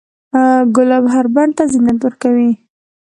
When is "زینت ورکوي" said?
1.71-2.49